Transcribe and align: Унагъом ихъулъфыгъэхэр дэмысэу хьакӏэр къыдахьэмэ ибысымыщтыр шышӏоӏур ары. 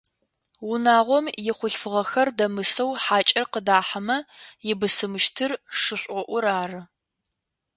Унагъом 0.71 1.25
ихъулъфыгъэхэр 1.49 2.27
дэмысэу 2.37 2.89
хьакӏэр 3.03 3.45
къыдахьэмэ 3.51 4.17
ибысымыщтыр 4.71 5.51
шышӏоӏур 5.79 6.45
ары. 6.61 6.81